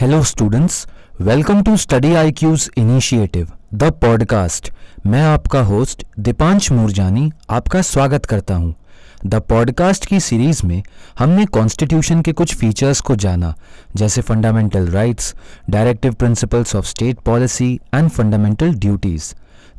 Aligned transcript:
Hello 0.00 0.22
students 0.22 0.86
welcome 1.20 1.62
to 1.62 1.76
study 1.76 2.14
IQ's 2.32 2.70
initiative 2.78 3.48
the 3.74 3.84
podcast 3.84 4.70
मैं 5.06 5.22
आपका 5.22 5.60
host 5.60 6.04
Deepansh 6.18 6.70
Murjani 6.72 7.30
आपका 7.50 7.82
स्वागत 7.82 8.26
करता 8.26 8.54
हूँ। 8.54 8.74
द 9.26 9.34
पॉडकास्ट 9.34 10.06
की 10.06 10.20
सीरीज़ 10.20 10.66
में 10.66 10.82
हमने 11.18 11.44
कॉन्स्टिट्यूशन 11.46 12.22
के 12.22 12.32
कुछ 12.32 12.54
फीचर्स 12.54 13.00
को 13.00 13.16
जाना, 13.16 13.54
जैसे 13.96 14.22
fundamental 14.22 14.88
rights 14.88 15.34
directive 15.70 16.14
principles 16.14 16.76
of 16.76 16.86
state 16.86 17.18
policy 17.18 17.80
and 17.94 18.10
fundamental 18.10 18.74
duties 18.74 19.34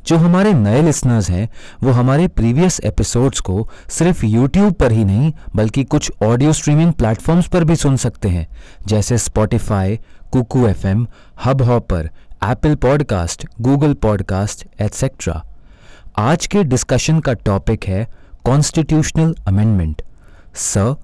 जो 0.08 0.18
हमारे 0.18 0.54
नए 0.54 0.82
लिसनर्स 0.82 1.30
हैं, 1.30 1.50
वो 1.84 1.92
हमारे 1.92 2.28
प्रीवियस 2.28 2.80
एपिसोड्स 2.80 3.40
को 3.40 3.70
सिर्फ़ 3.90 4.26
यूट्यूब 4.26 4.74
पर 4.74 4.92
ही 4.92 5.05
नहीं, 5.05 5.34
बल्कि 5.55 5.84
कुछ 5.84 6.12
ऑडियो 6.24 6.54
स्ट्रीमिंग 6.54 6.94
प्लेटफॉर्म्स 6.94 7.48
पर 7.48 7.64
भी 7.64 7.76
सुन 7.76 7.98
सकते 7.98 8.30
हैं। 8.30 8.48
जैसे 8.88 9.18
Spotify 9.18 10.00
Kuku 10.32 10.68
F 10.68 10.88
M 10.88 11.08
Hubhopper 11.62 12.10
Apple 12.44 12.76
podcast 12.76 13.46
Google 13.62 13.94
podcast 13.94 14.68
etcetera 14.82 15.44
आज 16.18 16.48
के 16.48 16.63
डिस्कशन 16.63 17.20
का 17.20 17.34
टॉपिक 17.34 17.85
है 17.85 18.08
कॉन्स्टिट्यूशनल 18.46 19.35
अमेंडमेंट 19.48 20.02
सर 20.55 20.96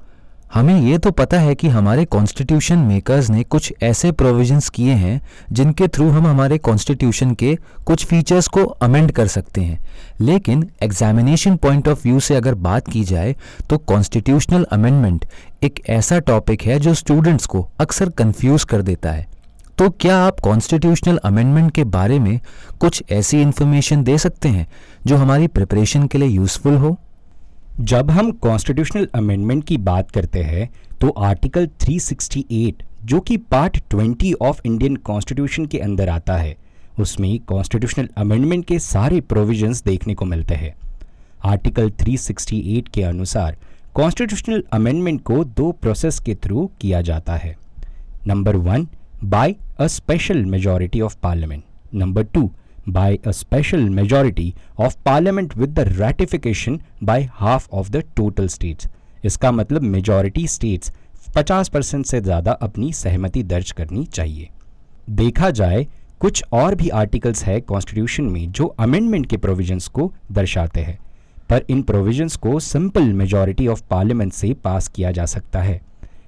हमें 0.53 0.81
ये 0.81 0.97
तो 0.97 1.11
पता 1.11 1.39
है 1.39 1.53
कि 1.55 1.67
हमारे 1.67 2.03
कॉन्स्टिट्यूशन 2.05 2.77
मेकर्स 2.77 3.29
ने 3.29 3.43
कुछ 3.43 3.73
ऐसे 3.83 4.11
प्रोविजंस 4.11 4.67
किए 4.69 4.93
हैं, 4.93 5.21
जिनके 5.51 5.87
थ्रू 5.87 6.09
हम 6.09 6.25
हमारे 6.27 6.57
कॉन्स्टिट्यूशन 6.57 7.33
के 7.33 7.55
कुछ 7.85 8.05
फीचर्स 8.05 8.47
को 8.47 8.63
अमेंड 8.63 9.11
कर 9.11 9.27
सकते 9.27 9.61
हैं। 9.61 9.79
लेकिन 10.21 10.67
एग्जामिनेशन 10.83 11.55
पॉइंट 11.55 11.87
ऑफ़ 11.87 12.03
व्यू 12.03 12.19
से 12.19 12.35
अगर 12.35 12.55
बात 12.55 12.89
की 12.89 13.03
जाए 13.03 13.35
तो 13.69 13.77
कॉन्स्टिट्यूशनल 13.77 14.63
अमेंडमेंट 14.63 15.25
एक 15.63 15.79
ऐसा 15.89 16.19
टॉपिक 16.19 16.61
है 16.61 16.79
जो 16.79 16.93
स्टूडेंट्स 16.93 17.45
को 17.45 17.67
अक्सर 17.79 18.09
कंफ्यूज 18.09 18.63
कर 18.63 18.81
देता 18.81 19.11
है। 19.11 19.25
तो 19.77 19.89
क्या 19.89 20.17
आप 20.17 20.39
कॉन्स्टिट्यूशनल 20.39 21.17
अमेंडमेंट 21.17 21.71
के 21.71 21.83
बारे 21.83 22.19
में 22.19 22.39
कुछ 22.79 23.03
ऐसी 23.11 23.41
इन्फॉर्मेशन 23.41 24.03
दे 24.03 24.17
सकते 24.17 24.49
हैं, 24.49 24.67
जो 25.05 25.17
हमारी 25.17 25.47
प्रिपरेशन 25.47 26.07
के 26.07 26.17
लिए 26.17 26.27
यूज़फुल 26.27 26.75
हो? 26.75 26.97
जब 27.79 28.09
हम 28.11 28.31
कॉन्स्टिट्यूशनल 28.31 29.07
अमेंडमेंट 29.15 29.63
की 29.63 29.77
बात 29.77 30.11
करते 30.11 30.43
हैं 30.43 30.69
तो 31.01 31.09
आर्टिकल 31.09 31.67
368 31.67 32.83
जो 33.03 33.19
कि 33.19 33.37
पार्ट 33.37 33.77
20 33.93 34.33
ऑफ़ 34.41 34.61
इंडियन 34.65 34.95
कॉन्स्टिट्यूशन 34.95 35.65
के 35.65 35.79
अंदर 35.79 36.09
आता 36.09 36.35
है, 36.37 36.55
उसमें 36.99 37.39
कॉन्स्टिट्यूशनल 37.39 38.09
अमेंडमेंट 38.17 38.65
के 38.65 38.79
सारे 38.79 39.21
प्रोविजंस 39.21 39.83
देखने 39.83 40.13
को 40.13 40.25
मिलते 40.25 40.55
हैं। 40.55 40.73
आर्टिकल 41.45 41.89
368 41.89 42.89
के 42.89 43.03
अनुसार 43.03 43.57
कॉन्स्टिट्यूशनल 43.93 44.63
अमेंडमेंट 44.71 45.21
को 45.21 45.43
दो 45.43 45.71
प्रोसेस 45.71 46.19
के 46.19 46.35
थ्रू 46.35 46.69
किया 46.81 47.01
जाता 47.01 47.35
है। 47.35 47.55
Number 48.27 48.55
one 48.55 48.87
by 49.23 49.55
a 49.79 49.87
special 49.87 50.45
majority 50.45 51.01
of 51.01 51.17
parliament 51.23 51.63
number 51.93 52.23
two 52.23 52.51
by 52.87 53.19
a 53.23 53.33
special 53.33 53.89
majority 53.89 54.55
of 54.77 54.95
parliament 55.03 55.55
with 55.55 55.75
the 55.75 55.85
ratification 55.99 56.79
by 57.03 57.19
half 57.41 57.67
of 57.71 57.91
the 57.91 58.01
total 58.19 58.47
states. 58.47 58.87
इसका 59.25 59.51
मतलब 59.51 59.81
मेजॉरिटी 59.81 60.47
स्टेट्स 60.47 60.91
50 61.37 61.69
परसेंट 61.69 62.05
से 62.05 62.21
ज़्यादा 62.21 62.51
अपनी 62.51 62.91
सहमति 62.93 63.43
दर्ज 63.43 63.71
करनी 63.71 64.05
चाहिए। 64.05 64.49
देखा 65.09 65.49
जाए, 65.49 65.85
कुछ 66.19 66.43
और 66.53 66.75
भी 66.75 66.89
आर्टिकल्स 66.89 67.43
है 67.43 67.59
कॉन्स्टिट्यूशन 67.61 68.23
में 68.23 68.51
जो 68.51 68.65
अमेंडमेंट 68.65 69.25
के 69.25 69.37
प्रोविजंस 69.37 69.87
को 69.87 70.11
दर्शाते 70.31 70.79
हैं। 70.79 70.97
पर 71.49 71.65
इन 71.69 71.81
प्रोविजंस 71.81 72.35
को 72.35 72.59
सिंपल 72.59 73.13
मेजॉरिटी 73.13 73.67
ऑफ़ 73.67 73.83
पार्लियामेंट 73.89 74.33
से 74.33 74.53
पास 74.53 74.87
किया 74.87 75.11
जा 75.11 75.25
सकता 75.25 75.61
है। 75.61 75.81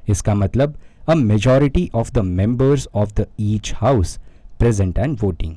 इसका 0.10 0.36
मतलब 0.36 0.78
a 1.10 1.16
majority 1.16 1.90
of 1.96 2.12
the 2.12 2.20
members 2.20 2.88
of 2.96 3.14
the 3.14 3.26
each 3.40 3.74
house 3.76 4.18
present 4.60 4.98
and 5.00 5.18
voting 5.22 5.56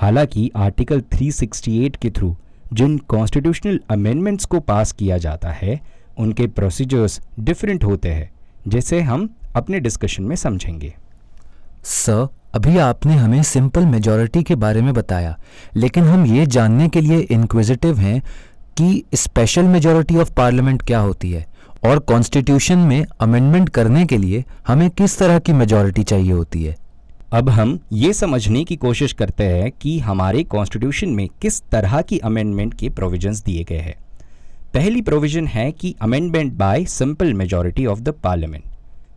हालाँकि 0.00 0.50
आर्टिकल 0.56 1.00
368 1.00 1.96
के 1.96 2.10
थ्रू 2.10 2.36
जिन 2.72 2.98
कॉन्स्टिट्यूशनल 2.98 3.80
अमेंडमेंट्स 3.90 4.44
को 4.44 4.60
पास 4.60 4.92
किया 4.92 5.18
जाता 5.18 5.50
है, 5.50 5.80
उनके 6.18 6.46
प्रोसीजर्स 6.46 7.20
डिफरेंट 7.40 7.84
होते 7.84 8.08
हैं, 8.08 8.30
जैसे 8.68 9.00
हम 9.00 9.28
अपने 9.56 9.80
डिस्कशन 9.80 10.22
में 10.22 10.36
समझेंगे। 10.36 10.94
सर, 11.84 12.28
अभी 12.54 12.78
आपने 12.78 13.14
हमें 13.14 13.42
सिंपल 13.42 13.86
मेजॉरिटी 13.86 14.42
के 14.42 14.54
बारे 14.54 14.82
में 14.82 14.94
बताया, 14.94 15.38
लेकिन 15.76 16.04
हम 16.04 16.26
ये 16.26 16.46
जानने 16.46 16.88
के 16.88 17.00
लिए 17.00 17.18
इंक्विजिटिव 17.18 17.98
हैं 17.98 18.20
कि 18.76 19.04
स्पेशल 19.14 19.62
मेजॉरिटी 19.62 20.16
ऑफ़ 20.16 20.32
पार्लियामेंट 20.32 20.82
क्या 20.82 20.98
होती 20.98 21.32
है, 21.32 21.46
और 21.84 21.98
कॉन्स्टिट्यूशन 21.98 22.78
में 22.78 23.06
अमेंडमेंट 23.20 23.68
करने 23.68 24.06
के 24.06 24.18
लिए 24.18 24.44
हमें 24.66 24.90
किस 24.90 25.18
तरह 25.18 25.38
की 25.38 25.52
मेजॉरिटी 25.52 26.02
चाहिए 26.02 26.32
होती 26.32 26.64
है। 26.64 26.76
अब 27.32 27.48
हम 27.48 27.78
ये 27.92 28.12
समझने 28.12 28.62
की 28.64 28.76
कोशिश 28.76 29.12
करते 29.12 29.44
हैं 29.44 29.70
कि 29.72 29.98
हमारे 29.98 30.42
कॉन्स्टिट्यूशन 30.44 31.08
में 31.08 31.28
किस 31.42 31.60
तरह 31.62 32.00
की 32.02 32.18
अमेंडमेंट 32.18 32.74
के 32.74 32.88
प्रोविजंस 32.88 33.42
दिए 33.44 33.64
गए 33.64 33.78
हैं। 33.78 33.94
पहली 34.74 35.02
प्रोविज़न 35.02 35.46
है 35.46 35.70
कि 35.72 35.94
amendment 36.02 36.52
by 36.52 36.84
simple 36.84 37.34
majority 37.34 37.86
of 37.86 38.00
the 38.00 38.14
parliament 38.24 38.64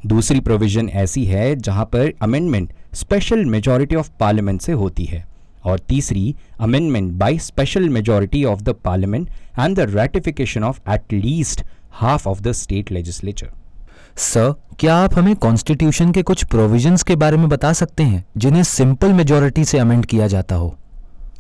दूसरी 0.06 0.40
प्रोविज़न 0.40 0.90
ऐसी 0.96 1.24
है 1.26 1.56
जहाँ 1.56 1.86
पर 1.86 2.12
amendment 2.22 2.74
special 2.94 3.46
majority 3.46 3.96
of 3.96 4.10
parliament 4.20 4.62
से 4.62 4.72
होती 4.72 5.06
है 5.06 5.26
और 5.66 5.80
तीसरी 5.80 6.36
amendment 6.60 7.12
by 7.14 7.38
special 7.38 7.90
majority 7.90 8.44
of 8.46 8.62
the 8.62 8.76
parliament 8.84 9.30
and 9.60 9.76
the 9.76 9.90
ratification 9.96 10.64
of 10.64 10.80
at 10.90 11.14
least 11.14 11.66
half 11.92 12.30
of 12.30 12.42
the 12.42 12.52
state 12.52 12.92
legislature 12.92 13.61
sir 14.18 14.54
क्या 14.80 14.96
आप 14.96 15.14
हमें 15.14 15.36
कॉन्स्टिट्यूशन 15.36 16.12
के 16.12 16.22
कुछ 16.22 16.44
प्रोविजंस 16.44 17.04
के 17.04 17.16
बारे 17.16 17.38
में 17.38 17.50
बता 17.50 17.74
सकते 17.74 18.04
हैं, 18.04 18.26
जिन्हें 18.38 18.64
सिंपल 18.64 19.14
मेजोरिटी 19.14 19.66
से 19.66 19.78
अमेंड 19.80 20.06
किया 20.06 20.28
जाता 20.28 20.56
हो? 20.56 20.76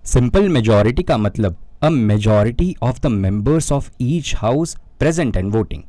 सिंपल 0.05 0.49
मेजोरिटी 0.49 1.03
का 1.03 1.17
मतलब 1.17 1.55
a 1.83 1.89
majority 1.89 2.75
of 2.83 2.99
the 3.01 3.05
members 3.05 3.71
of 3.71 3.89
each 4.01 4.33
house 4.37 4.75
present 4.99 5.37
and 5.37 5.51
voting 5.51 5.81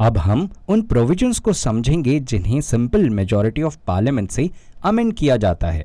अब 0.00 0.18
हम 0.18 0.48
उन 0.68 0.82
प्रोविजंस 0.82 1.38
को 1.38 1.52
समझेंगे, 1.52 2.18
जिन्हें 2.20 2.60
सिंपल 2.60 3.08
मेजोरिटी 3.10 3.62
ऑफ़ 3.62 3.76
पार्लियामेंट 3.86 4.30
से 4.30 4.50
अमेंड 4.84 5.12
किया 5.12 5.36
जाता 5.36 5.70
है। 5.70 5.84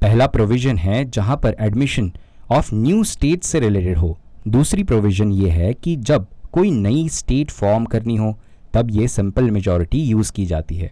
पहला 0.00 0.26
प्रोविज़न 0.26 0.78
है, 0.78 1.10
जहाँ 1.10 1.36
पर 1.36 1.56
एडमिशन 1.60 2.12
ऑफ़ 2.50 2.74
न्यू 2.74 3.02
स्टेट 3.04 3.44
से 3.44 3.60
रिलेटेड 3.60 3.98
हो। 3.98 4.16
दूसरी 4.48 4.84
प्रोविज़न 4.84 5.32
ये 5.32 5.50
है 5.50 5.74
कि 5.74 5.96
जब 5.96 6.26
कोई 6.52 6.70
नई 6.70 7.08
स्टेट 7.08 7.50
फॉर्म 7.50 7.84
करनी 7.84 8.16
हो 8.16 8.38
तब 8.74 8.90
ये 8.90 9.08
सिंपल 9.08 9.50
मेजॉरिटी 9.50 9.98
यूज़ 10.00 10.32
की 10.32 10.46
जाती 10.46 10.76
है। 10.76 10.90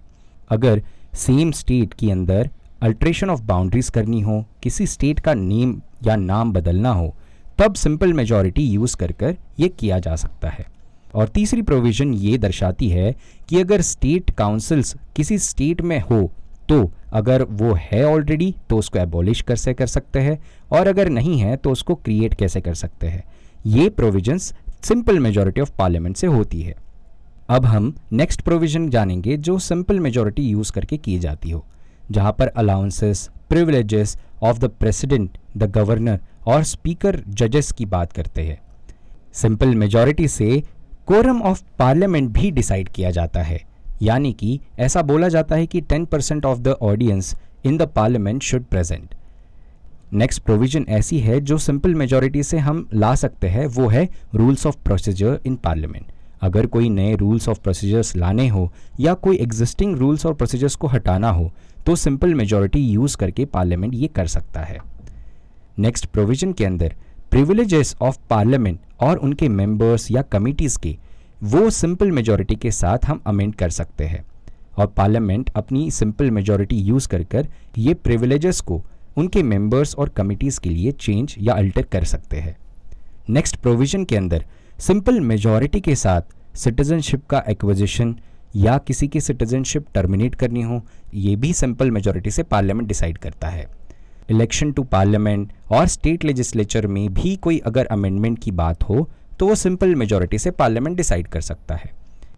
अगर 0.50 0.82
सेम 1.16 1.50
स्टेट 1.52 1.94
के 1.94 2.10
अंदर 2.10 2.50
अल्ट्रेशन 2.82 3.30
ऑफ़ 3.30 3.42
बाउंड्रीज 3.42 3.88
करनी 3.90 4.20
हो, 4.20 4.44
किसी 4.62 4.86
स्टेट 4.86 5.20
का 5.20 5.34
नेम 5.34 5.80
या 6.04 6.16
नाम 6.16 6.52
बदलना 6.52 6.90
हो, 6.90 7.14
तब 7.58 7.74
सिंपल 7.74 8.12
मेजॉरिटी 8.12 8.62
यूज़ 8.64 8.96
कर 8.96 9.12
कर 9.12 9.36
ये 9.60 9.68
किया 9.70 9.98
जा 9.98 10.16
सकता 10.16 10.48
है। 10.48 10.66
और 11.14 11.28
तीसरी 11.28 11.62
प्रोविज़न 11.62 12.12
ये 12.14 12.36
दर्शाती 12.38 12.88
है 12.88 13.14
कि 13.48 13.60
अगर 13.60 13.80
स्टेट 13.82 14.30
काउंसिल्स 14.30 14.94
किसी 15.16 15.38
स्टेट 15.40 15.80
में 15.82 16.00
हो 16.00 16.30
तो 16.68 16.90
अगर 17.12 17.42
वो 17.42 17.72
है 17.82 18.04
ऑलरेडी 18.06 18.54
तो 18.70 18.78
उसको 18.78 18.98
एबॉलिश 18.98 19.40
कैसे 19.42 19.72
कर 19.74 19.86
सकते 19.86 20.20
हैं, 20.20 20.38
और 20.72 20.88
अगर 20.88 21.08
नहीं 21.08 21.38
है 21.38 21.56
तो 21.56 21.70
उसको 21.70 21.94
क्रिएट 21.94 22.34
कैसे 22.34 22.60
कर 22.60 22.74
सकते 22.74 23.06
हैं। 23.06 23.22
ये 23.66 23.88
provisions 23.90 24.52
simple 24.82 25.18
majority 25.18 25.60
of 25.60 25.70
parliament 25.78 26.16
से 26.16 26.26
होती 26.26 26.60
है। 26.62 26.74
अब 27.48 27.64
हम 27.64 27.94
नेक्स्ट 28.12 28.40
प्रोविज़न 28.42 28.88
जानेंगे 28.90 29.36
जो 29.36 29.58
सिंपल 29.58 30.00
मेजोरिटी 30.00 30.42
यूज़ 30.42 30.72
करके 30.72 30.96
की 30.96 31.18
जाती 31.18 31.50
हो, 31.50 31.64
जहाँ 32.10 32.32
पर 32.32 32.46
allowances 32.46 33.28
privileges 33.48 34.16
of 34.42 34.58
the 34.58 34.64
president 34.70 35.38
the 35.56 35.70
governor 35.72 36.18
और 36.46 36.62
स्पीकर 36.62 37.20
जजेस 37.28 37.70
की 37.72 37.84
बात 37.86 38.12
करते 38.12 38.42
हैं। 38.42 38.58
सिंपल 39.34 39.74
मेजॉरिटी 39.74 40.26
से 40.28 40.62
कोरम 41.06 41.40
ऑफ़ 41.42 41.62
पार्लियामेंट 41.78 42.30
भी 42.30 42.50
डिसाइड 42.50 42.88
किया 42.88 43.10
जाता 43.10 43.42
है, 43.42 43.60
यानी 44.02 44.32
कि 44.32 44.60
ऐसा 44.78 45.02
बोला 45.02 45.28
जाता 45.28 45.56
है 45.56 45.66
कि 45.66 45.80
10 45.82 46.06
percent 46.06 46.44
of 46.46 46.58
the 46.58 46.76
audience 46.82 47.34
in 47.64 47.78
the 47.78 47.88
parliament 47.96 48.42
should 48.42 48.64
present 48.64 49.14
next 50.12 50.42
provision 50.42 50.86
ऐसी 50.88 51.18
है 51.20 51.40
जो 51.40 51.58
सिंपल 51.60 51.94
मेजॉरिटी 51.94 52.42
से 52.42 52.58
हम 52.58 52.88
ला 52.94 53.14
सकते 53.14 53.48
हैं, 53.48 53.66
वो 53.66 53.88
है 53.88 54.08
rules 54.34 54.66
of 54.66 54.76
procedure 54.84 55.40
in 55.46 55.56
parliament 55.56 56.12
अगर 56.42 56.66
कोई 56.66 56.88
नए 56.88 57.14
रूल्स 57.16 57.48
ऑफ़ 57.48 57.60
प्रोसीजर्स 57.60 58.14
लाने 58.16 58.48
हो 58.48 58.70
या 59.00 59.14
कोई 59.14 59.36
एग्जिस्टिंग 59.36 59.96
रूल्स 59.96 60.26
और 60.26 60.34
प्रोसीजर्स 60.34 60.74
को 60.74 60.86
हटाना 60.86 61.30
हो 61.30 61.50
तो 61.86 61.96
सिंपल 61.96 62.34
मेजॉरिटी 62.34 62.80
यूज़ 62.80 63.16
करके 63.16 63.44
पार्लियामेंट 63.44 63.94
ये 63.94 64.06
कर 64.06 64.26
सकता 64.26 64.60
है। 64.60 64.78
नेक्स्ट 65.78 66.06
प्रोविज़न 66.06 66.52
के 66.52 66.64
अंदर 66.64 66.94
प्रिविलेजेस 67.30 67.94
ऑफ़ 68.02 68.18
पार्लियामेंट 68.30 68.80
और 69.00 69.16
उनके 69.16 69.48
मेंबर्स 69.48 70.10
या 70.10 70.22
कमिटीज़ 70.22 70.78
के, 70.78 70.96
वो 71.42 71.70
सिंपल 71.70 72.10
मेजॉरिटी 72.10 72.56
के 72.56 72.70
साथ 72.70 73.06
हम 73.06 73.22
अमेंड 73.26 73.54
कर 73.54 73.70
सकते 73.70 74.04
हैं। 74.04 74.24
और 74.78 74.86
पार्लियामेंट 74.86 75.50
अपनी 75.56 75.90
सिंपल 75.90 76.30
मेजॉरिटी 76.30 76.76
यूज़ 76.76 77.08
कर 77.08 77.22
कर 77.24 77.48
ये 77.78 77.94
प्रिविलेजेस 77.94 78.60
को 78.60 78.82
उनके 79.16 79.42
मेंबर्स 79.42 79.94
और 79.94 80.08
कमिटीज़ 80.08 80.60
के 80.60 80.70
लिए 80.70 80.92
चेंज 80.92 81.34
या 81.38 81.54
अल्टर 81.54 81.82
कर 81.82 82.04
सकते 82.04 82.36
हैं। 82.36 82.56
नेक्स्ट 83.30 83.56
प्रोविज़न 83.56 84.04
के 84.04 84.16
अंदर 84.16 84.44
सिंपल 84.78 85.18
मेजॉरिटी 85.20 85.80
के 85.80 85.94
साथ 85.94 86.56
सिटीजनशिप 86.56 87.24
का 87.26 87.42
एक्विजिशन 87.48 88.14
या 88.56 88.76
किसी 88.78 89.08
की 89.08 89.20
सिटीजनशिप 89.20 89.86
टर्मिनेट 89.94 90.34
करनी 90.34 90.62
हो, 90.62 90.80
ये 91.14 91.34
भी 91.36 91.52
सिंपल 91.52 91.90
मेजोरिटी 91.90 92.30
से 92.30 92.42
पार्लियामेंट 92.42 92.88
डिसाइड 92.88 93.18
करता 93.18 93.48
है। 93.48 93.66
इलेक्शन 94.30 94.70
टू 94.72 94.82
पार्लियामेंट 94.84 95.52
और 95.70 95.86
स्टेट 95.86 96.24
लेजिस्लेचर 96.24 96.86
में 96.86 97.12
भी 97.14 97.34
कोई 97.36 97.58
अगर 97.58 97.86
अमेंडमेंट 97.86 98.38
की 98.38 98.50
बात 98.52 98.82
हो 98.82 99.08
तो 99.38 99.46
वो 99.48 99.54
सिंपल 99.54 99.94
मेजॉरिटी 99.94 100.38
से 100.38 100.50
पार्लियामेंट 100.52 100.96
डिसाइड 100.96 101.28
कर 101.28 101.40
सकता 101.40 101.74
है। 101.74 101.90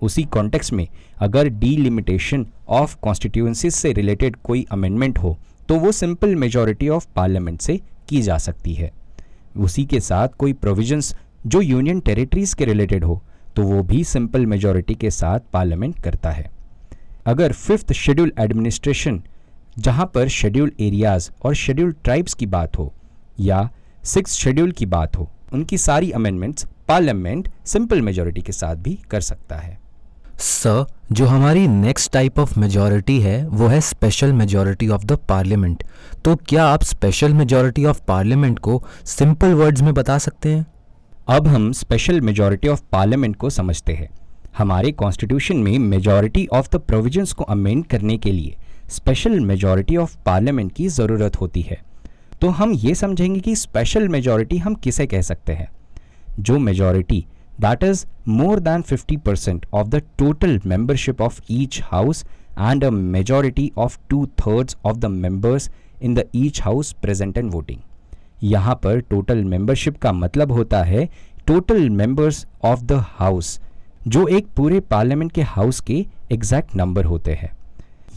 उसी 0.03 0.23
कॉन्टेक्स्ट 0.25 0.73
में 0.73 0.87
अगर 1.19 1.49
डीलिमिटेशन 1.51 2.47
ऑफ़ 2.69 2.97
कॉन्स्टिट्यूंसीज 3.03 3.73
से 3.73 3.93
रिलेटेड 3.93 4.37
कोई 4.37 4.67
अमेंडमेंट 4.73 5.19
हो 5.19 5.37
तो 5.69 5.75
वो 5.77 5.93
सिंपल 5.93 6.35
मेजॉरिटी 6.37 6.89
ऑफ़ 6.89 7.07
पार्लियामेंट 7.17 7.61
से 7.61 7.81
की 8.09 8.23
जा 8.23 8.39
सकती 8.39 8.75
है। 8.75 8.93
उसी 9.57 9.85
के 9.85 10.01
साथ 10.01 10.29
कोई 10.39 10.53
प्रोविजंस 10.53 11.15
जो 11.47 11.61
यूनियन 11.61 12.01
टेरिटरीज 12.01 12.55
के 12.55 12.65
रिलेटेड 12.65 13.05
हो 13.05 13.23
तो 13.57 13.63
वो 13.63 13.83
भी 13.83 14.03
सिंपल 14.05 14.47
मेजोरिटी 14.47 14.95
के 14.95 15.11
साथ 15.11 15.41
पार्लियामेंट 15.53 15.99
करता 16.03 16.31
है। 16.31 16.51
अगर 17.27 17.53
फिफ्थ 17.53 17.93
शेड्यूल 17.93 18.33
एडमिनिस्ट्रेशन, 18.39 19.23
जहाँ 19.79 20.11
पर 20.15 20.29
शेड्यूल 20.29 20.73
एरियाज़ 20.81 21.31
और 21.43 21.55
शेड्यूल 21.55 21.93
ट्राइब्स 22.05 22.35
की 22.35 22.47
बात 22.47 22.79
हो, 22.79 22.93
या 23.41 23.69
सिक्स 24.05 24.33
शेड्यूल 24.35 24.73
की 24.73 24.87
बात 24.87 25.17
हो, 25.17 25.31
उनकी 25.53 25.79
सारी 25.79 26.11
अमेंडमेंट्स 26.11 26.67
पार्लियामेंट 26.89 27.49
सिंपल 27.67 28.01
मेजोरिटी 28.03 28.41
के 28.41 28.53
साथ 28.53 28.77
भी 28.77 28.99
कर 29.11 29.21
सकता 29.21 29.57
है। 29.57 29.79
सर, 30.39 30.85
जो 31.13 31.27
हमारी 31.27 31.67
नेक्स्ट 31.69 32.13
टाइप 32.13 32.39
ऑफ़ 32.39 32.59
मेजॉरिटी 32.61 33.21
है, 33.21 33.47
वो 33.47 33.67
है 33.67 33.81
special 33.81 34.33
majority 34.33 34.89
of 34.89 35.05
the 35.05 35.19
parliament 35.29 35.85
तो 36.25 36.37
क्या 36.39 36.65
आप 36.65 36.83
स्पेशल 36.85 37.35
मेजॉरिटी 37.35 37.85
ऑफ़ 37.85 38.01
पार्लियामेंट 38.09 38.59
को 38.59 38.83
सिंपल 39.07 39.55
वर्ड्स 39.55 39.83
में 39.83 39.93
बता 39.95 40.19
सकते 40.19 40.49
हैं? 40.49 40.67
अब 41.31 41.47
हम 41.47 41.73
स्पेशल 41.73 42.21
मेजॉरिटी 42.21 42.69
ऑफ़ 42.69 42.81
पार्लियामेंट 42.93 43.37
को 43.37 43.51
समझते 43.51 43.93
हैं। 43.93 44.09
हमारे 44.59 44.91
कॉन्स्टिट्यूशन 44.93 45.57
में 45.57 45.79
मेजॉरिटी 45.79 46.47
ऑफ़ 46.47 46.69
द 46.73 46.77
प्रोविजंस 46.77 47.33
को 47.33 47.45
अमेंड 47.45 47.87
करने 47.87 48.17
के 48.19 48.33
लिए 48.33 48.57
स्पेशल 48.89 49.41
मेजॉरिटी 49.41 49.97
ऑफ़ 49.97 50.17
पार्लियामेंट 50.27 50.73
की 50.73 50.89
ज़रूरत 50.89 51.41
होती 51.41 51.63
है। 51.63 51.81
तो 52.41 52.49
हम 52.49 52.73
ये 52.73 52.95
समझेंगे 52.95 53.41
कि 53.41 53.57
स्पेशल 53.57 54.09
मेजॉरिटी 54.09 54.59
हम 54.59 54.75
किसे 54.75 55.07
कह 55.07 55.23
सकते 55.23 55.53
हैं? 55.53 55.69
जो 56.41 56.59
majority 56.59 57.27
that 57.61 57.85
is 57.85 58.05
more 58.29 58.61
than 58.61 58.87
50% 58.93 59.67
of 59.73 59.89
the 59.89 60.03
total 60.19 60.61
membership 60.67 61.23
of 61.23 61.41
each 61.51 61.81
house 61.83 62.25
and 62.59 62.85
a 62.85 62.91
majority 62.91 63.69
of 63.79 64.01
two 64.13 64.25
thirds 64.43 64.77
of 64.91 64.99
the 65.05 65.13
members 65.23 65.71
in 66.03 66.19
the 66.19 66.27
each 66.43 66.61
house 66.67 66.93
present 67.05 67.41
and 67.43 67.57
voting 67.57 67.90
यहाँ 68.43 68.75
पर 68.75 69.01
टोटल 69.01 69.45
मेंबरशिप 69.45 69.97
का 69.99 70.13
मतलब 70.13 70.53
होता 70.53 70.83
है 70.83 71.09
total 71.47 71.89
members 71.91 72.47
of 72.65 72.83
the 72.83 73.05
house 73.09 73.59
जो 74.09 74.27
एक 74.29 74.47
पूरे 74.57 74.81
parliament 74.81 75.33
के 75.33 75.43
हाउस 75.43 75.81
के 75.81 76.05
एग्जैक्ट 76.33 76.77
नंबर 76.77 77.05
होते 77.05 77.33
हैं। 77.33 77.51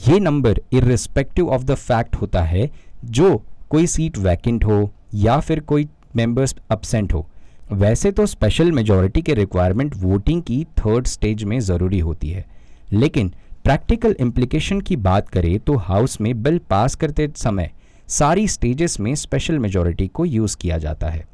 ये 0.08 0.20
number 0.20 0.60
irrespective 0.74 1.50
of 1.50 1.64
the 1.64 1.76
fact 1.76 2.16
होता 2.16 2.42
है, 2.42 2.70
जो 3.06 3.42
कोई 3.70 3.88
सीट 3.88 4.18
वैकेंट 4.18 4.66
हो 4.66 4.92
या 5.14 5.40
फिर 5.40 5.60
कोई 5.60 5.88
मेंबर्स 6.16 6.56
अपसेंट 6.72 7.14
हो। 7.14 7.26
वैसे 7.72 8.12
तो 8.12 8.26
स्पेशल 8.26 8.72
मेजॉरिटी 8.72 9.22
के 9.22 9.34
रिक्वायरमेंट 9.34 9.96
वोटिंग 9.96 10.42
की 10.44 10.64
थर्ड 10.80 11.08
स्टेज 11.08 11.44
में 11.44 11.60
ज़रूरी 11.60 12.00
होती 12.00 12.30
है। 12.30 12.46
लेकिन 12.92 13.34
प्रैक्टिकल 13.64 14.16
इम्प्लीकेशन 14.20 14.82
की 14.82 14.96
बात 14.96 15.30
करें 15.30 15.60
तो 15.60 15.76
हाउस 15.78 16.20
में 16.22 16.42
बिल 16.44 16.60
पास 16.70 16.96
करते 16.96 17.30
समय 17.36 17.72
सारी 18.08 18.48
स्टेजेस 18.48 19.00
में 19.00 19.14
स्पेशल 19.16 19.60
मेजॉरिटी 19.60 20.08
को 20.08 20.26
यूज़ 20.26 20.58
किया 20.58 20.78
जाता 20.78 21.08
है। 21.08 21.26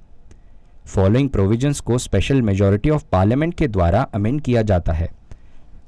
फॉलोइंग 0.87 1.29
प्रोविजंस 1.29 1.79
को 1.79 1.97
स्पेशल 1.97 2.41
मेजॉरिटी 2.41 2.89
ऑफ़ 2.89 3.03
पार्लियामेंट 3.11 3.53
के 3.53 3.67
द्वारा 3.67 4.01
अमेंड 4.15 4.41
किया 4.41 4.61
जाता 4.61 4.93
है, 4.93 5.09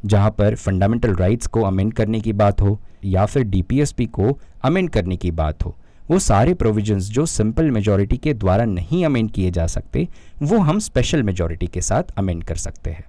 जहाँ 0.06 0.32
पर 0.32 0.56
फंडामेंटल 0.56 1.16
राइट्स 1.16 1.48
को 1.48 1.62
अमेंड 1.62 1.94
करने 1.94 2.20
की 2.22 2.34
बात 2.34 2.62
हो, 2.62 2.80
या 3.06 3.26
फिर 3.26 3.44
डीपीएसपी 3.44 4.06
को 4.06 4.38
अमेंड 4.64 4.90
करने 4.90 5.18
की 5.18 5.32
बात 5.32 5.66
हो, 5.66 5.76
वो 6.12 6.20
सारे 6.20 6.54
प्रोविजंस 6.54 7.10
जो 7.10 7.26
सिंपल 7.26 7.70
मेजॉरिटी 7.72 8.18
के 8.18 8.34
द्वारा 8.34 8.66
नहीं 8.66 9.06
अमेंड 9.06 9.32
किए 9.32 9.52
जा 9.52 9.68
सकते, 9.68 10.08
वो 10.42 10.58
हम 10.58 10.80
स्पेशल 10.80 11.24
मेजॉरिटी 11.24 11.68
के 11.68 11.82
साथ 11.82 12.12
अमेंड 12.18 12.44
कर 12.44 12.56
सकते 12.56 12.90
हैं। 12.90 13.04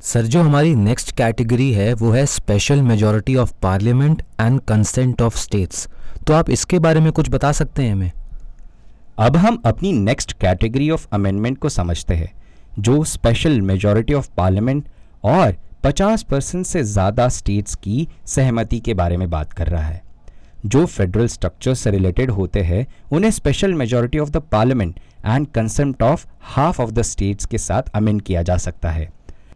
सर, 0.00 0.22
जो 0.22 0.42
हमारी 0.42 0.74
नेक्स्ट 0.74 1.16
कैटेगरी 1.16 1.72
है, 1.72 1.92
वो 1.94 2.10
है 2.10 2.24
special 2.26 2.82
majority 2.82 3.36
of 3.36 3.52
parliament 3.62 4.22
and 4.40 4.60
consent 4.60 5.22
of 5.22 5.38
states 5.38 5.88
तो 6.26 6.34
आप 6.34 6.50
इसके 6.50 6.78
बारे 6.78 7.00
में 7.00 7.12
कुछ 7.12 7.30
बता 7.30 7.52
सकते 7.52 7.82
हैं 7.82 7.92
हमें। 7.92 8.10
अब 9.18 9.36
हम 9.36 9.62
अपनी 9.66 9.92
नेक्स्ट 9.92 10.32
कैटेगरी 10.32 10.90
ऑफ़ 10.90 11.06
अमेंडमेंट 11.12 11.58
को 11.58 11.68
समझते 11.68 12.14
हैं, 12.14 12.32
जो 12.78 13.04
स्पेशल 13.04 13.60
मेजॉरिटी 13.60 14.14
ऑफ़ 14.14 14.28
पार्लियामेंट 14.36 14.88
और 15.24 15.54
50 15.84 16.22
परसेंट 16.22 16.66
से 16.66 16.82
ज़्यादा 16.82 17.28
स्टेट्स 17.28 17.74
की 17.74 18.08
सहमति 18.26 18.80
के 18.80 18.94
बारे 18.94 19.16
में 19.16 19.30
बात 19.30 19.52
कर 19.52 19.66
रहा 19.66 19.82
है। 19.82 20.02
जो 20.66 20.84
फेडरल 20.86 21.26
स्ट्रक्चर 21.26 21.74
से 21.74 21.90
रिलेटेड 21.90 22.30
होते 22.30 22.60
हैं, 22.60 22.86
उन्हें 23.12 23.30
special 23.30 23.74
majority 23.74 24.18
of 24.18 24.30
the 24.30 24.36
parliament 24.36 25.00
and 25.26 25.46
consent 25.46 26.02
of 26.02 26.26
half 26.40 26.80
of 26.82 26.90
the 26.90 27.02
states 27.02 27.46
के 27.46 27.58
साथ 27.58 27.82
अमेंड 27.94 28.22
किया 28.22 28.42
जा 28.42 28.56
सकता 28.56 28.90
है। 28.90 29.08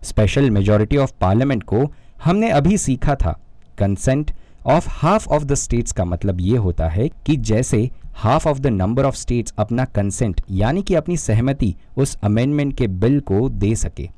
स्पेशल 0.02 0.50
मेजोरिटी 0.50 0.96
ऑफ़ 0.96 1.12
पार्लियामेंट 1.20 1.62
को 1.62 1.92
हमने 2.24 2.50
अभी 2.50 2.78
सीखा 2.78 3.14
था 3.14 3.40
consent 3.78 4.30
of 4.66 4.86
half 4.88 5.28
of 5.28 5.44
the 5.44 5.54
states 5.54 5.92
का 5.92 6.04
मतलब 6.04 6.40
ये 6.40 6.56
होता 6.56 6.88
है 6.88 7.08
कि 7.26 7.36
जैसे 7.36 7.90
half 8.14 8.48
of 8.48 8.58
the 8.58 8.66
number 8.66 9.04
of 9.04 9.16
states 9.16 9.52
अपना 9.58 9.84
कंसेंट 9.84 10.40
यानी 10.50 10.82
कि 10.82 10.94
अपनी 10.94 11.16
सहमति 11.16 11.74
उस 11.96 12.16
अमेंडमेंट 12.22 12.76
के 12.76 12.86
बिल 12.86 13.20
को 13.20 13.48
दे 13.48 13.74
सके। 13.74 14.08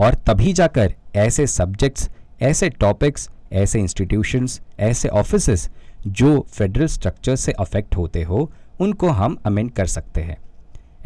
और 0.00 0.14
तभी 0.14 0.52
जाकर 0.52 0.94
ऐसे 1.16 1.46
सब्जेक्ट्स 1.46 2.08
ऐसे 2.42 2.68
टॉपिक्स 2.70 3.28
ऐसे 3.52 3.80
इंस्टीट्यूशंस 3.80 4.60
ऐसे 4.80 5.08
ऑफ़िस 5.08 5.68
जो 6.06 6.46
फेडरल 6.48 6.86
स्ट्रक्चर 6.86 7.36
से 7.36 7.52
अफेक्ट 7.52 7.96
होते 7.96 8.22
हो, 8.22 8.50
उनको 8.80 9.08
हम 9.08 9.36
अमेंड 9.44 9.70
कर 9.70 9.86
सकते 9.86 10.20
हैं। 10.20 10.36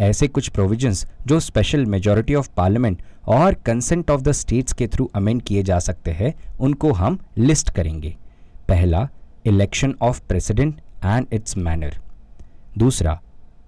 ऐसे 0.00 0.28
कुछ 0.28 0.48
प्रोविजंस 0.48 1.06
जो 1.26 1.40
स्पेशल 1.40 1.86
मेजॉरिटी 1.86 2.34
ऑफ़ 2.34 2.48
पार्लियामेंट 2.56 3.02
और 3.28 3.54
कंसेंट 3.54 4.10
ऑफ़ 4.10 4.20
द 4.20 4.32
स्टेट्स 4.32 4.72
के 4.72 4.86
थ्रू 4.86 5.10
अमेंड 5.14 5.42
किए 5.42 5.62
जा 5.62 5.78
सकते 5.78 6.10
हैं, 6.10 6.34
उनको 6.60 6.92
हम 6.92 7.18
लिस्ट 7.38 7.70
करेंगे। 7.70 8.16
पहला 8.68 9.08
election 9.46 9.94
of 10.02 10.20
president 10.28 10.80
and 11.04 11.26
its 11.32 11.56
manner 11.56 11.98
दूसरा 12.78 13.20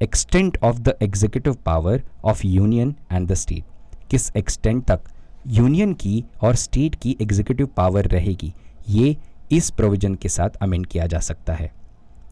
extent 0.02 0.58
of 0.62 0.78
the 0.78 0.94
executive 1.02 1.54
power 1.66 2.02
of 2.24 2.46
union 2.46 2.94
and 3.12 3.28
the 3.28 3.34
state 3.34 3.64
किस 4.10 4.30
एक्सटेंट 4.36 4.84
तक? 4.84 5.00
यूनियन 5.46 5.92
की 5.94 6.24
और 6.42 6.54
स्टेट 6.54 6.94
की 6.94 7.16
एग्जीक्यूटिव 7.22 7.66
पावर 7.66 8.06
रहेगी। 8.06 8.52
ये 8.88 9.16
इस 9.52 9.70
प्रोविज़न 9.70 10.14
के 10.14 10.28
साथ 10.28 10.56
अमेंड 10.62 10.86
किया 10.86 11.06
जा 11.06 11.18
सकता 11.18 11.54
है। 11.54 11.70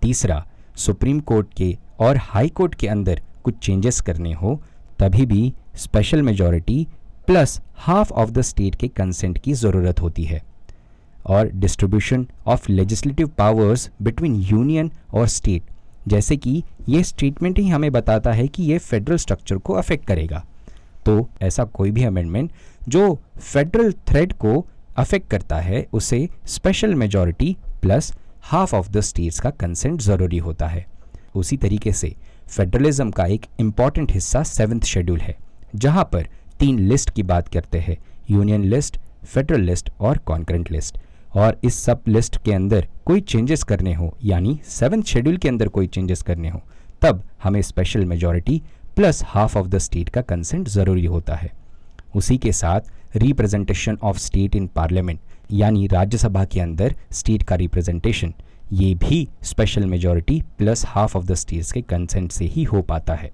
तीसरा, 0.02 0.44
सुप्रीम 0.76 1.20
कोर्ट 1.20 1.54
के 1.54 1.76
और 2.00 2.16
हाई 2.16 2.48
कोर्ट 2.48 2.74
के 2.74 2.88
अंदर 2.88 3.22
कुछ 3.44 3.58
चेंजेस 3.58 4.00
करने 4.00 4.32
हो, 4.32 4.60
तभी 4.98 5.26
भी 5.26 5.52
special 5.76 6.22
majority 6.22 6.86
plus 7.26 7.60
half 7.76 8.12
of 8.12 8.30
the 8.30 8.40
state 8.40 8.74
के 8.74 8.88
कंसेंट 8.88 9.38
की 9.38 9.52
ज़रूरत 9.52 10.00
होती 10.00 10.24
है। 10.24 10.42
और 11.26 11.50
distribution 11.54 12.26
of 12.46 12.70
legislative 12.72 13.28
powers 13.38 13.90
between 14.02 14.34
union 14.42 14.90
और 15.14 15.26
स्टेट 15.28 15.62
जैसे 16.08 16.36
कि 16.36 16.62
ये 16.88 17.02
स्टेटमेंट 17.04 17.58
ही 17.58 17.68
हमें 17.68 17.90
बताता 17.92 18.32
है 18.32 18.46
कि 18.48 18.62
ये 18.62 18.78
फेडरल 18.78 19.16
स्ट्रक्चर 19.16 19.58
को 19.58 19.72
अफेक्ट 19.72 20.06
करेगा। 20.06 20.44
तो 21.06 21.28
ऐसा 21.42 21.64
कोई 21.64 21.90
भी 21.90 22.04
अमेंडमेंट 22.04 22.52
जो 22.88 23.18
फेडरल 23.38 23.92
थ्रेड 24.08 24.32
को 24.34 24.66
अफेक्ट 24.96 25.28
करता 25.30 25.56
है, 25.56 25.86
उसे 25.92 26.28
special 26.46 26.94
majority 26.94 27.56
plus 27.82 28.12
half 28.42 28.74
of 28.76 28.90
the 28.90 29.00
states 29.00 29.40
का 29.40 29.50
कंसेंट 29.50 30.00
ज़रूरी 30.00 30.38
होता 30.38 30.66
है। 30.66 30.86
उसी 31.34 31.56
तरीके 31.56 31.92
से 31.92 32.14
फेडरलिज्म 32.46 33.10
का 33.10 33.24
एक 33.26 33.46
इंपॉर्टेंट 33.60 34.12
हिस्सा 34.12 34.42
सेवन्थ 34.42 34.84
शेड्यूल 34.84 35.20
है, 35.20 35.36
जहाँ 35.74 36.04
पर 36.04 36.28
तीन 36.60 36.78
लिस्ट 36.78 37.10
की 37.10 37.22
बात 37.22 37.48
करते 37.48 37.78
हैं 37.78 37.96
यूनियन 38.30 38.64
लिस्ट 38.64 38.98
फेडरल 39.24 39.60
लिस्ट 39.60 39.90
और 40.00 40.18
कॉन्करेंट 40.18 40.70
लिस्ट 40.72 40.98
और 41.36 41.58
इस 41.64 41.78
सब 41.84 42.02
लिस्ट 42.08 42.36
के 42.44 42.52
अंदर 42.52 42.86
कोई 43.06 43.20
चेंजेस 43.20 43.62
करने 43.62 43.94
हो, 43.94 44.16
यानी 44.24 44.58
सेवन्थ 44.68 45.06
शेड्यूल 45.06 45.36
के 45.36 45.48
अंदर 45.48 45.68
कोई 45.68 45.86
चेंजेस 45.86 46.22
करने 46.22 46.50
हो, 46.50 46.62
तब 47.02 47.22
हमें 47.42 47.60
special 47.62 48.04
majority 48.04 48.62
plus 48.96 49.22
half 49.24 49.58
of 49.58 49.66
the 49.68 49.78
state 49.78 50.08
का 50.08 50.22
कंसेंट 50.22 50.68
ज़रूरी 50.68 51.04
होता 51.04 51.34
है। 51.34 51.50
उसी 52.16 52.36
के 52.38 52.52
साथ 52.52 53.16
representation 53.16 53.98
of 54.02 54.18
state 54.18 54.56
in 54.56 54.66
parliament 54.66 55.20
यानी 55.52 55.86
राज्यसभा 55.86 56.44
के 56.44 56.60
अंदर 56.60 56.94
स्टेट 57.12 57.42
का 57.42 57.56
रिप्रेजेंटेशन 57.56 58.34
ये 58.72 58.94
भी 58.94 59.28
special 59.42 59.84
majority 59.86 60.42
plus 60.58 60.84
half 60.86 61.16
of 61.18 61.24
the 61.26 61.34
states 61.34 61.72
के 61.72 61.82
कंसेंट 61.82 62.32
से 62.32 62.44
ही 62.44 62.64
हो 62.64 62.82
पाता 62.82 63.14
है। 63.14 63.30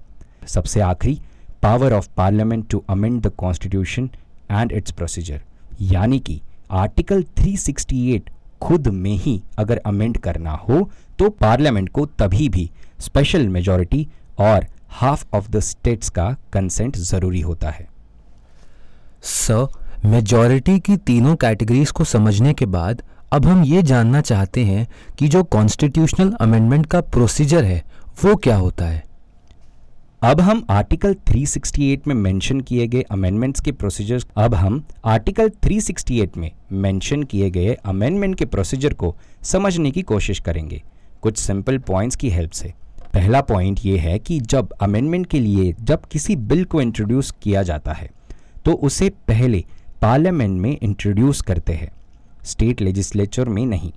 सबसे 0.46 0.80
आखिरी 0.80 1.20
power 1.62 1.92
of 1.92 2.08
parliament 2.16 2.68
to 2.70 2.84
amend 2.88 3.20
the 3.22 3.30
constitution 3.38 4.10
and 4.50 4.72
its 4.72 4.92
procedure 4.92 5.42
यानी 5.82 6.18
कि 6.18 6.40
आर्टिकल 6.72 7.22
368 7.38 8.30
खुद 8.60 8.88
में 8.88 9.14
ही 9.14 9.42
अगर 9.58 9.80
अमेंड 9.86 10.18
करना 10.18 10.50
हो 10.50 10.90
तो 11.18 11.28
पार्लियामेंट 11.30 11.88
को 11.88 12.06
तभी 12.06 12.48
भी 12.48 12.70
स्पेशल 13.00 13.48
मेजॉरिटी 13.48 14.06
और 14.38 14.66
हाफ़ 14.90 15.24
ऑफ़ 15.34 15.50
द 15.50 15.60
स्टेट्स 15.60 16.08
का 16.08 16.36
कंसेंट 16.52 16.96
ज़रूरी 16.96 17.40
होता 17.40 17.70
है। 17.70 17.88
सर 19.22 19.66
मेजॉरिटी 20.06 20.78
की 20.80 20.96
तीनों 20.96 21.36
कैटेगरीज 21.36 21.90
को 21.90 22.04
समझने 22.04 22.52
के 22.54 22.66
बाद, 22.66 23.02
अब 23.32 23.46
हम 23.46 23.62
ये 23.64 23.82
जानना 23.82 24.20
चाहते 24.20 24.64
हैं 24.64 24.86
कि 25.18 25.28
जो 25.28 25.42
कॉन्स्टिट्यूशनल 25.44 26.32
अमेंडमेंट 26.32 26.86
का 26.86 27.00
प्रोसीजर 27.00 27.64
है, 27.64 27.82
वो 28.24 28.34
क्या 28.36 28.56
होता 28.56 28.84
है? 28.84 29.04
अब 30.22 30.40
हम 30.40 30.62
आर्टिकल 30.70 31.14
368 31.28 32.06
में 32.06 32.14
मेंशन 32.14 32.60
किए 32.60 32.86
गए 32.88 33.00
अमेंडमेंट्स 33.02 33.60
के 33.60 33.72
प्रोसीजर 33.72 34.24
अब 34.36 34.54
हम 34.54 34.84
आर्टिकल 35.04 35.48
368 35.64 36.36
में 36.36 36.50
मेंशन 36.72 37.22
किए 37.22 37.50
गए 37.50 37.72
अमेंडमेंट 37.84 38.36
के 38.38 38.44
प्रोसीजर 38.44 38.94
को 38.94 39.14
समझने 39.42 39.90
की 39.90 40.02
कोशिश 40.02 40.40
करेंगे। 40.40 40.82
कुछ 41.22 41.38
सिंपल 41.38 41.78
पॉइंट्स 41.78 42.16
की 42.16 42.30
हेल्प 42.30 42.50
से। 42.50 42.72
पहला 43.14 43.40
पॉइंट 43.40 43.80
ये 43.84 43.98
है 43.98 44.18
कि 44.18 44.38
जब 44.40 44.72
अमेंडमेंट 44.82 45.26
के 45.26 45.40
लिए 45.40 45.74
जब 45.80 46.04
किसी 46.04 46.36
बिल 46.36 46.64
को 46.64 46.80
इंट्रोड्यूस 46.80 47.34
किया 47.42 47.62
जाता 47.62 47.92
है 47.92 48.10
तो 48.64 48.72
उसे 48.72 49.10
पहले 49.28 49.64
पार्लियामेंट 50.02 50.60
में 50.60 50.76
इंट्रोड्यूस 50.82 51.40
करते 51.40 51.72
हैं। 51.72 51.92
स्टेट 52.44 52.80
लेजिस्लेचर 52.80 53.48
में 53.48 53.64
नहीं। 53.66 53.92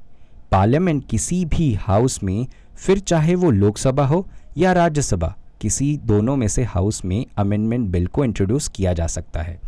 पार्लियामेंट 0.52 1.08
किसी 1.10 1.46
भी 1.46 1.74
हाउस 1.74 2.22
में, 2.24 2.46
फिर 2.76 3.00
चाहे 3.00 3.36
वो 3.36 3.52
लोकसभा 3.52 4.06
हो 4.06 4.28
या 4.58 4.74
राज्यसभा 4.74 5.36
किसी 5.66 5.98
दोनों 5.98 6.36
में 6.36 6.48
से 6.48 6.64
हाउस 6.64 7.06
में 7.06 7.26
अमेंडमेंट 7.38 7.90
बिल 7.90 8.08
को 8.08 8.24
इंट्रोड्यूस 8.26 8.68
किया 8.68 8.94
जा 8.94 9.08
सकता 9.08 9.42
है। 9.42 9.60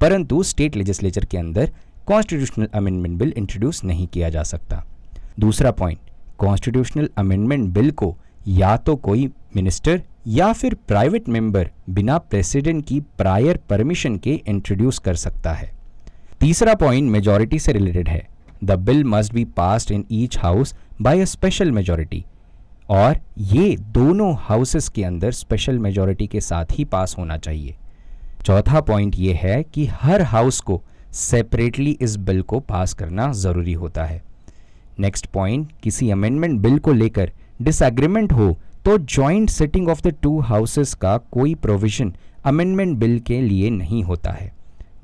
परंतु 0.00 0.42
स्टेट 0.42 0.76
लेजिस्लेचर 0.76 1.24
के 1.24 1.38
अंदर 1.38 1.72
कॉन्स्टिट्यूशनल 2.06 2.68
अमेंडमेंट 2.74 3.18
बिल 3.18 3.32
इंट्रोड्यूस 3.36 3.84
नहीं 3.84 4.06
किया 4.06 4.30
जा 4.30 4.42
सकता। 4.42 4.82
दूसरा 5.40 5.70
पॉइंट 5.70 5.98
कॉन्स्टिट्यूशनल 6.38 7.08
अमेंडमेंट 7.16 7.68
बिल 7.70 7.90
को 7.90 8.16
या 8.48 8.76
तो 8.76 8.96
कोई 8.96 9.26
मिनिस्टर 9.56 10.02
या 10.26 10.52
फिर 10.52 10.74
प्राइवेट 10.74 11.28
मेंबर 11.28 11.70
बिना 11.90 12.18
प्रेसिडेंट 12.18 12.84
की 12.86 13.00
प्रायर 13.00 13.60
परमिशन 13.70 14.16
के 14.16 14.34
इंट्रोड्यूस 14.46 14.98
कर 14.98 15.14
सकता 15.14 15.52
है। 15.52 15.70
तीसरा 16.40 16.74
पॉइंट 16.74 17.10
मेजॉरिटी 17.10 17.58
से 17.58 17.72
रिलेटेड 17.72 18.08
है। 18.08 18.26
The 18.64 18.70
bill 18.70 19.04
must 19.04 19.34
be 19.34 19.44
passed 19.44 19.90
in 19.90 20.04
each 20.12 20.38
house 20.38 20.74
by 21.02 21.20
a 21.20 21.24
special 21.24 21.70
majority 21.70 22.24
और 22.88 23.18
ये 23.38 23.76
दोनों 23.92 24.34
हाउसेस 24.38 24.88
के 24.88 25.04
अंदर 25.04 25.30
स्पेशल 25.30 25.78
मेजॉरिटी 25.78 26.26
के 26.26 26.40
साथ 26.40 26.64
ही 26.72 26.84
पास 26.84 27.14
होना 27.18 27.36
चाहिए। 27.36 27.74
चौथा 28.44 28.80
पॉइंट 28.80 29.14
ये 29.18 29.32
है 29.34 29.62
कि 29.64 29.86
हर 29.92 30.22
हाउस 30.22 30.60
को 30.60 30.82
सेपरेटली 31.12 31.90
इस 32.00 32.16
बिल 32.16 32.42
को 32.42 32.60
पास 32.60 32.92
करना 32.94 33.32
ज़रूरी 33.32 33.72
होता 33.72 34.04
है। 34.04 34.22
नेक्स्ट 35.00 35.26
पॉइंट 35.26 35.72
किसी 35.82 36.10
अमेंडमेंट 36.10 36.60
बिल 36.60 36.78
को 36.78 36.92
लेकर 36.92 37.32
डिसएग्रीमेंट 37.62 38.32
हो 38.32 38.56
तो 38.84 38.96
joint 38.98 39.50
sitting 39.50 39.88
of 39.88 40.02
the 40.02 40.14
two 40.22 40.38
houses 40.40 40.94
का 40.94 41.16
कोई 41.32 41.54
प्रोविज़न 41.54 42.12
अमेंडमेंट 42.44 42.96
बिल 42.98 43.18
के 43.20 43.40
लिए 43.40 43.70
नहीं 43.70 44.02
होता 44.04 44.30
है। 44.30 44.52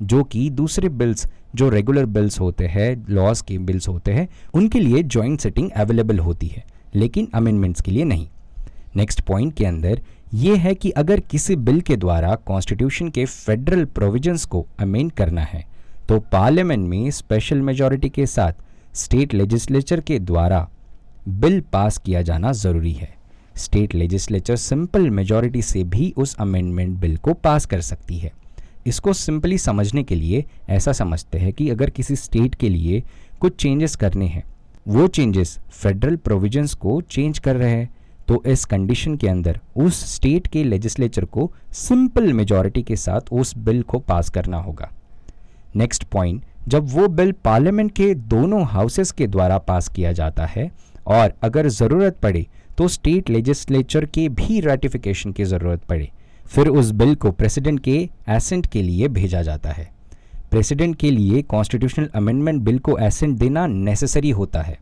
जो 0.01 0.23
कि 0.23 0.49
दूसरे 0.49 0.89
बिल्स 0.89 1.27
जो 1.55 1.69
रेगुलर 1.69 2.05
बिल्स 2.05 2.39
होते 2.39 2.67
हैं 2.67 3.05
लॉज 3.09 3.41
के 3.41 3.57
बिल्स 3.57 3.87
होते 3.87 4.11
हैं, 4.11 4.27
उनके 4.53 4.79
लिए 4.79 5.03
जॉइंट 5.03 5.39
सिटिंग 5.39 5.69
अवेलेबल 5.71 6.19
होती 6.19 6.47
है। 6.47 6.63
लेकिन 6.95 7.27
अमेंडमेंट्स 7.33 7.81
के 7.81 7.91
लिए 7.91 8.03
नहीं। 8.03 8.27
नेक्स्ट 8.95 9.21
पॉइंट 9.21 9.53
के 9.53 9.65
अंदर, 9.65 10.01
ये 10.33 10.55
है 10.55 10.73
कि 10.75 10.89
अगर 10.91 11.19
किसी 11.21 11.55
बिल 11.55 11.79
के 11.81 11.95
द्वारा 11.95 12.33
कॉन्स्टिट्यूशन 12.45 13.09
के 13.09 13.25
फेडरल 13.25 13.85
प्रोविजंस 13.85 14.45
को 14.45 14.65
अमेंड 14.79 15.11
करना 15.11 15.41
है 15.41 15.65
तो 16.07 16.19
पार्लियामेंट 16.31 16.87
में 16.89 17.09
स्पेशल 17.11 17.61
मेजॉरिटी 17.61 18.09
के 18.09 18.25
साथ 18.25 18.53
स्टेट 18.95 19.33
लेजिस्लेचर 19.33 19.99
के 20.01 20.19
द्वारा 20.19 20.67
बिल 21.29 21.59
पास 21.73 21.97
किया 21.97 22.21
जाना 22.21 22.51
ज़रूरी 22.51 22.91
है। 22.93 23.13
स्टेट 23.55 23.93
लेजिस्लेचर 23.95 24.55
सिंपल 24.55 25.09
मेजॉरिटी 25.09 25.61
से 25.61 25.83
भी 25.83 26.13
उस 26.17 26.35
अमेंडमेंट 26.35 26.97
बिल 26.99 27.17
को 27.17 27.33
पास 27.33 27.65
कर 27.65 27.81
सकती 27.81 28.17
है। 28.17 28.31
इसको 28.87 29.13
सिंपली 29.13 29.57
समझने 29.57 30.03
के 30.03 30.15
लिए 30.15 30.43
ऐसा 30.69 30.91
समझते 30.91 31.39
हैं 31.39 31.53
कि 31.53 31.69
अगर 31.69 31.89
किसी 31.89 32.15
स्टेट 32.15 32.55
के 32.55 32.69
लिए 32.69 33.03
कुछ 33.39 33.55
चेंजेस 33.55 33.95
करने 33.95 34.25
हैं 34.25 34.43
वो 34.85 35.07
चेंजेस 35.07 35.57
फेडरल 35.71 36.15
प्रोविजंस 36.15 36.73
को 36.73 36.99
चेंज 37.01 37.39
कर 37.39 37.55
रहे 37.55 37.71
हैं। 37.71 37.89
तो 38.27 38.41
इस 38.47 38.63
कंडीशन 38.65 39.15
के 39.17 39.27
अंदर, 39.27 39.59
उस 39.75 40.03
स्टेट 40.13 40.47
के 40.47 40.63
लेजिस्लेचर 40.63 41.25
को 41.25 41.51
सिंपल 41.73 42.31
मेजॉरिटी 42.33 42.83
के 42.83 42.95
साथ 42.95 43.31
उस 43.31 43.55
बिल 43.57 43.81
को 43.81 43.99
पास 43.99 44.29
करना 44.29 44.57
होगा। 44.57 44.89
नेक्स्ट 45.75 46.03
पॉइंट 46.03 46.43
जब 46.67 46.89
वो 46.89 47.07
बिल 47.09 47.31
पार्लियामेंट 47.43 47.91
के 47.91 48.13
दोनों 48.15 48.63
हाउसेस 48.65 49.11
के 49.11 49.27
द्वारा 49.27 49.57
पास 49.59 49.87
किया 49.87 50.11
जाता 50.11 50.45
है 50.45 50.69
और 51.07 51.33
अगर 51.43 51.67
ज़रूरत 51.69 52.17
पड़े 52.23 52.45
तो 52.77 52.87
स्टेट 52.87 53.29
लेजिस्लेचर 53.29 54.05
के 54.05 54.27
भी 54.31 54.59
रेटिफिकेशन 54.59 55.31
की 55.31 55.43
ज़रूरत 55.45 55.83
पड़े। 55.83 56.09
फिर 56.45 56.67
उस 56.67 56.91
बिल 56.91 57.15
को 57.15 57.31
प्रेसिडेंट 57.31 57.79
के 57.79 57.97
एसेंट 58.29 58.67
के 58.67 58.81
लिए 58.81 59.07
भेजा 59.09 59.41
जाता 59.41 59.69
है। 59.69 59.91
प्रेसिडेंट 60.53 60.95
के 60.95 61.09
लिए 61.11 61.41
कॉन्स्टिट्यूशनल 61.41 62.09
अमेंडमेंट 62.15 62.61
बिल 62.61 62.77
को 62.79 62.97
एसेंट 62.97 63.37
देना 63.37 63.65
नेसेसरी 63.67 64.29
होता 64.31 64.61
है। 64.61 64.77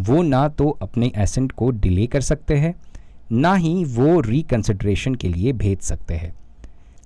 वो 0.00 0.22
ना 0.22 0.46
तो 0.48 0.68
अपने 0.82 1.10
एसेंट 1.16 1.50
को 1.52 1.68
डिले 1.72 2.06
कर 2.06 2.20
सकते 2.22 2.54
हैं, 2.54 2.74
ना 3.32 3.54
ही 3.54 3.84
वो 3.86 4.20
रिकन्सिड्रेशन 4.20 5.14
के 5.14 5.28
लिए 5.28 5.52
भेज 5.54 5.80
सकते 5.80 6.14
हैं। 6.14 6.32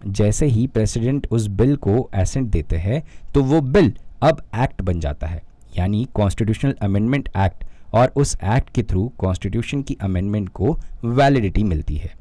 जैसे 0.09 0.47
ही 0.47 0.67
प्रेसिडेंट 0.67 1.27
उस 1.31 1.47
बिल 1.49 1.75
को 1.79 2.09
एसेंट 2.15 2.49
देते 2.51 2.77
हैं 2.77 3.03
तो 3.35 3.43
वो 3.43 3.61
बिल 3.63 3.93
अब 4.23 4.43
एक्ट 4.57 4.83
बन 4.83 5.01
जाता 5.01 5.27
है, 5.27 5.43
यानी 5.79 6.07
कॉन्स्टिट्यूशनल 6.15 6.75
अमेंडमेंट 6.83 7.29
एक्ट, 7.37 7.65
और 7.95 8.13
उस 8.17 8.37
एक्ट 8.47 8.71
के 8.71 8.83
थ्रू 8.83 9.07
कॉन्स्टिट्यूशन 9.19 9.83
की 9.83 9.97
अमेंडमेंट 10.03 10.49
को 10.51 10.79
वैलिडिटी 11.05 11.65
मिलती 11.65 11.97
है। 11.97 12.15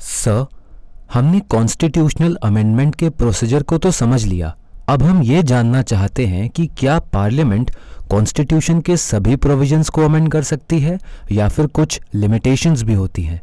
सर, 0.00 0.44
हमने 1.12 1.40
कॉन्स्टिट्यूशनल 1.50 2.38
अमेंडमेंट 2.42 2.94
के 2.94 3.10
प्रोसीजर 3.10 3.62
को 3.62 3.78
तो 3.78 3.90
समझ 3.92 4.24
लिया। 4.24 4.56
अब 4.88 5.02
हम 5.02 5.22
ये 5.22 5.42
जानना 5.42 5.82
चाहते 5.82 6.26
हैं 6.26 6.48
कि 6.50 6.66
क्या 6.66 6.98
पार्लियामेंट 6.98 7.70
कॉन्स्टिट्यूशन 8.10 8.80
के 8.80 8.96
सभी 8.96 9.36
प्रोविजंस 9.36 9.88
को 9.88 10.02
अमेंड 10.02 10.30
कर 10.32 10.42
सकती 10.42 10.80
है 10.80 10.98
या 11.32 11.48
फिर 11.48 11.66
कुछ 11.66 12.00
लिमिटेशंस 12.14 12.82
भी 12.82 12.94
होती 12.94 13.22
हैं। 13.22 13.40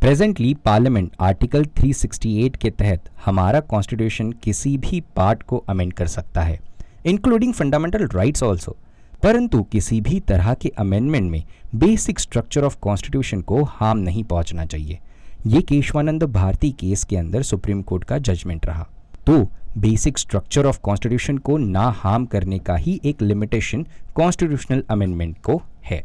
प्रेजेंटली 0.00 0.54
पार्लियामेंट 0.54 1.10
आर्टिकल 1.20 1.64
368 1.80 2.56
के 2.56 2.70
तहत 2.70 3.08
हमारा 3.24 3.60
कॉन्स्टिट्यूशन 3.60 4.32
किसी 4.32 4.76
भी 4.78 5.00
पार्ट 5.16 5.42
को 5.42 5.56
अमेंड 5.68 5.92
कर 5.92 6.06
सकता 6.06 6.40
है 6.40 6.60
इंक्लूडिंग 7.06 7.54
फंडामेंटल 7.54 8.06
राइट्स 8.06 8.42
ऑल्सो 8.42 8.76
परंतु 9.22 9.62
किसी 9.62 10.00
भी 10.00 10.20
तरह 10.20 10.54
के 10.54 10.68
अमेंडमेंट 10.68 11.30
में 11.30 11.42
बेसिक 11.74 12.18
स्ट्रक्चर 12.18 12.64
ऑफ़ 12.64 12.76
कॉन्स्टिट्यूशन 12.80 13.40
को 13.40 13.62
हार्म 13.64 13.98
नहीं 13.98 14.24
पहुँचना 14.24 14.64
चाहिए। 14.64 14.98
ये 15.46 15.62
केशवानंद 15.62 16.24
भारती 16.24 16.70
केस 16.70 17.04
के 17.04 17.16
अंदर 17.16 17.42
सुप्रीम 17.42 17.82
कोर्ट 17.82 18.04
का 18.04 18.18
जजमेंट 18.18 18.66
रहा। 18.66 18.86
तो 19.28 19.34
बेसिक 19.78 20.18
स्ट्रक्चर 20.18 20.66
ऑफ़ 20.66 20.78
कॉन्स्टिट्यूशन 20.82 21.38
को 21.38 21.56
ना 21.58 21.82
हार्म 21.96 22.24
करने 22.24 22.58
का 22.58 22.76
ही 22.76 23.00
एक 23.04 23.22
लिमिटेशन 23.22 23.84
कॉन्स्टिट्यूशनल 24.14 24.82
अमेंडमेंट 24.90 25.36
को 25.42 25.60
है। 25.84 26.02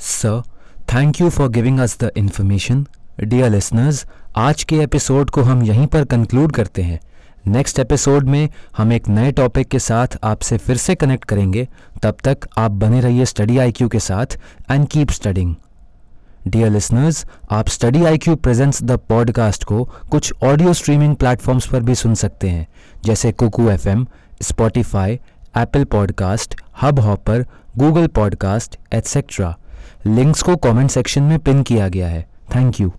Sir 0.00 0.40
thank 0.94 1.20
you 1.20 1.28
for 1.30 1.48
giving 1.48 1.80
us 1.80 1.98
the 2.00 2.10
information 2.16 2.86
dear 3.20 3.50
listeners 3.50 4.04
आज 4.36 4.64
के 4.64 4.78
एपिसोड 4.78 5.30
को 5.30 5.42
हम 5.42 5.62
यहीं 5.62 5.86
पर 5.86 6.04
कंक्लूड 6.04 6.52
करते 6.52 6.82
हैं। 6.82 6.98
नेक्स्ट 7.46 7.78
एपिसोड 7.78 8.28
में 8.28 8.48
हम 8.76 8.92
एक 8.92 9.08
नए 9.08 9.32
टॉपिक 9.32 9.68
के 9.68 9.78
साथ 9.78 10.18
आपसे 10.24 10.58
फिर 10.58 10.76
से 10.76 10.94
कनेक्ट 10.94 11.24
करेंगे। 11.24 11.68
तब 12.02 12.16
तक 12.24 12.48
आप 12.58 12.70
बने 12.70 13.00
रहिए 13.00 13.24
स्टडी 13.24 13.58
आईक्यू 13.58 13.88
के 13.88 14.00
साथ 14.00 14.40
and 14.70 14.88
keep 14.88 15.10
studying 15.10 15.54
dear 16.46 16.70
listeners 16.70 17.24
आप 17.50 17.68
study 17.68 18.04
I 18.04 18.18
Q 18.18 18.36
presents 18.36 18.82
the 18.82 18.90
podcast 19.08 19.64
को 19.64 19.84
कुछ 19.84 20.32
ऑडियो 20.44 20.72
स्ट्रीमिंग 20.72 21.16
प्लेटफॉर्म्स 21.16 21.66
पर 21.66 21.80
भी 21.80 21.94
सुन 21.94 22.14
सकते 22.14 22.48
हैं, 22.48 22.66
जैसे 23.04 23.32
Kuku 23.32 23.68
F 23.70 23.88
M 23.88 24.06
Spotify 24.42 25.12
Apple 25.56 25.84
podcast 25.84 26.54
Hubhopper 27.00 27.44
Google 27.78 28.06
podcast 28.06 28.76
etcetera 28.92 29.56
links 30.06 30.42
को 30.42 30.56
कमेंट 30.56 30.90
सेक्शन 30.90 31.22
में 31.22 31.38
पिन 31.38 31.62
किया 31.62 31.88
गया 31.88 32.08
है। 32.08 32.26
Thank 32.54 32.80
you 32.80 32.92